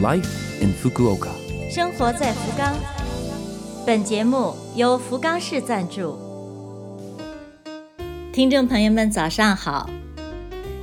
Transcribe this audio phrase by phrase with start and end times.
[0.00, 0.28] Life
[0.60, 1.30] in Fukuoka。
[1.68, 2.72] 生活在福冈。
[3.84, 6.16] 本节目由福冈市赞助。
[8.32, 9.90] 听众朋友们，早上好！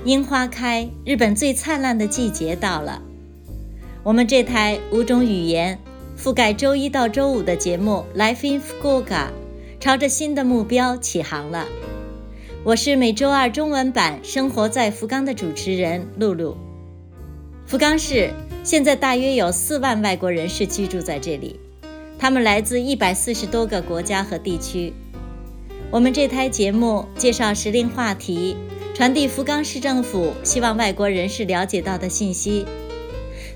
[0.03, 3.01] 樱花开，日本最灿烂的季节到了。
[4.03, 5.79] 我们这台五种语言
[6.21, 9.05] 覆盖周一到周五的节目《Life in Fukuoka》，
[9.79, 11.65] 朝着新的目标起航了。
[12.65, 16.57] 我是每周二中文版《生活在福冈》的主持人露露。
[17.65, 18.31] 福冈市
[18.65, 21.59] 现在大约有四万外国人士居住在这里，
[22.17, 24.91] 他们来自一百四十多个国家和地区。
[25.91, 28.57] 我们这台节目介绍时令话题，
[28.95, 32.65] 传递福冈市政府希望外国人士了解到的信息。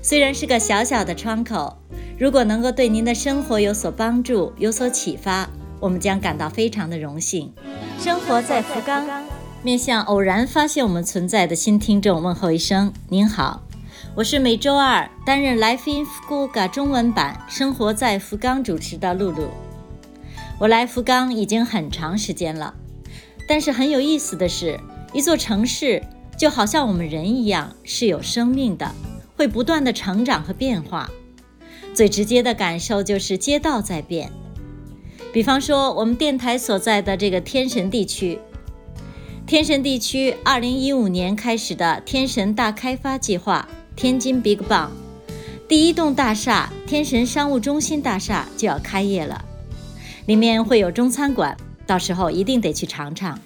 [0.00, 1.76] 虽然是个小小的窗口，
[2.16, 7.52] 如果能够对您的生活有所帮助、有所启发，我们将感到非常的荣幸。
[7.98, 9.04] 生活在福冈，
[9.64, 13.64] 面向偶然发现我们存在的新听众问候一声：您好。
[14.16, 19.48] 我是每周二担任《Life in Fukuoka》中文版《生活在福冈》主持的露露。
[20.58, 22.74] 我来福冈已经很长时间了，
[23.48, 24.78] 但是很有意思的是，
[25.12, 26.02] 一座城市
[26.36, 28.92] 就好像我们人一样是有生命的，
[29.36, 31.10] 会不断的成长和变化。
[31.94, 34.30] 最直接的感受就是街道在变。
[35.32, 38.38] 比方说，我们电台所在的这个天神地区，
[39.46, 43.68] 天神地区2015年开始的天神大开发计划。
[43.96, 44.88] 天津 Big Bang
[45.68, 49.44] 第一栋大厦天神商务中心大厦就要开业了，
[50.26, 53.38] 里面会有中餐馆，到时候一定得去尝尝。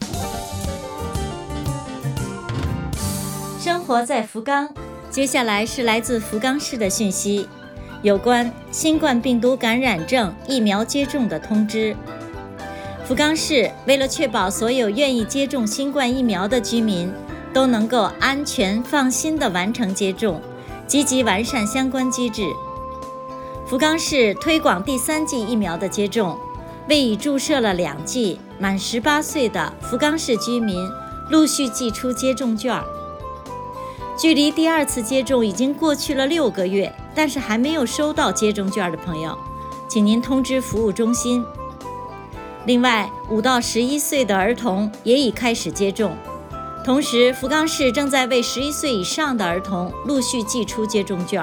[3.60, 4.72] 生活在福冈，
[5.10, 7.46] 接下来是来自福冈市的讯息，
[8.02, 11.94] 有关新冠病毒感染症疫苗接种的通知。
[13.04, 17.12] 福冈市为了确保所有愿意接种新冠疫苗的居民。
[17.54, 20.42] 都能够安全放心地完成接种，
[20.86, 22.42] 积极完善相关机制。
[23.66, 26.36] 福冈市推广第三剂疫苗的接种，
[26.88, 30.86] 为已注射了两剂满十八岁的福冈市居民
[31.30, 32.78] 陆续寄出接种券。
[34.18, 39.36] 距离第二次接种已经过去了六个月，但是还没有收到接种券的朋友，
[39.88, 41.44] 请您通知服务中心。
[42.66, 46.16] 另外，五到十一岁的儿童也已开始接种。
[46.84, 51.42] 同时，福冈市正在为十一岁以上的儿童陆续寄出接种券。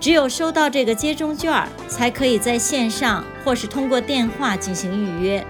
[0.00, 5.46] 只有收到这个接种券，才可以在线上或是通过电话进行预约。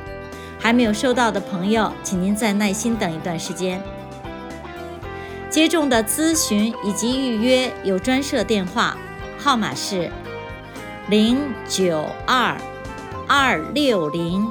[0.59, 3.81] 还没有收到的朋友，请您再耐心等一段时间。
[5.49, 8.97] 接种的咨询以及预约有专设电话，
[9.39, 10.11] 号码是
[11.09, 11.39] 零
[11.69, 12.57] 九二
[13.29, 14.45] 二六零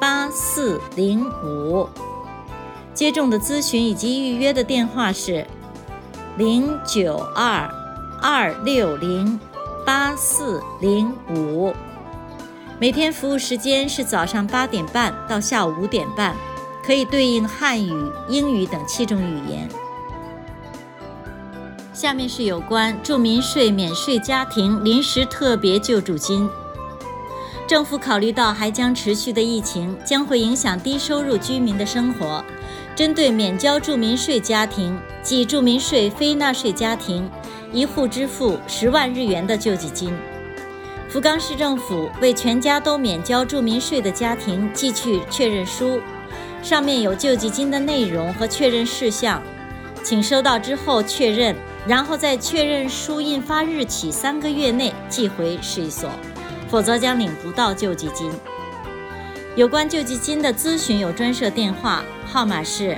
[0.00, 1.86] 八四零五。
[2.92, 5.46] 接种的咨询以及预约的电话是
[6.36, 7.72] 零九二
[8.20, 9.38] 二六零
[9.86, 11.72] 八四零五。
[12.78, 16.34] 每天服务时间是早上八点半到下午五点半，
[16.84, 17.92] 可以对应汉语、
[18.28, 19.68] 英语等七种语言。
[21.92, 26.48] 下面是有关住民税免税家庭临时特别救助金。
[27.66, 32.42] 政府考虑到还将持续的疫情将会影响低收入居民的生活。
[33.00, 37.26] 针对免交住民税家庭及住民税非纳税家庭，
[37.72, 40.12] 一户支付十万日元的救济金。
[41.08, 45.98] 福冈市政府为全家都免交住民税的家庭寄去确认书，
[46.62, 49.42] 上面有救济金的内容和确认事项，
[50.04, 51.56] 请收到之后确认，
[51.86, 56.10] 然后在确认书印发日起三个月内寄回市役所，
[56.68, 58.30] 否则将领不到救济金。
[59.60, 62.96] 有关救济金的咨询有专设电话号码是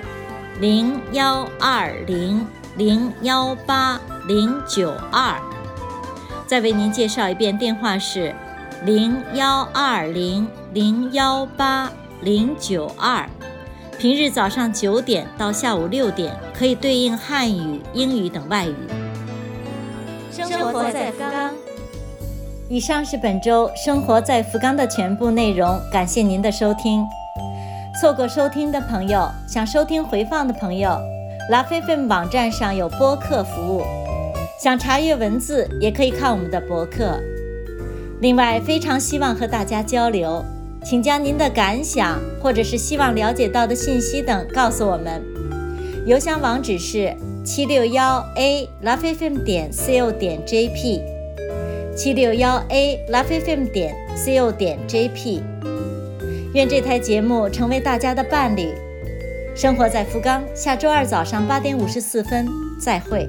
[0.61, 2.47] 零幺二零
[2.77, 5.37] 零幺八零九二。
[6.47, 8.33] 再为您介绍一遍，电话是
[8.85, 11.91] 零幺二零零幺八
[12.21, 13.29] 零九二。
[13.99, 18.77] 平日早上九点到下午六点，可以对应汉语、英语等外语。
[20.31, 21.62] 生活在福冈。
[22.73, 27.05] 以上是本周生活在福冈的全部内容，感谢您的收听。
[28.01, 30.99] 错过收听的朋友，想收听回放的朋友，
[31.51, 33.83] 拉菲菲网站上有播客服务，
[34.59, 37.21] 想查阅文字也可以看我们的博客。
[38.23, 40.43] 另外，非常希望和大家交流，
[40.83, 45.23] 请将您的感想或者是希望了解到的信息等告诉我们。
[46.07, 47.15] 邮箱网址是
[47.45, 51.12] 七六幺 a 拉菲菲点 co 点 jp。
[51.95, 55.43] 七六幺 a lovefm 点 co 点 jp，
[56.55, 58.73] 愿这台节目成为大家的伴侣。
[59.55, 62.47] 生活在福冈，下周二早上八点五十四分
[62.81, 63.29] 再会。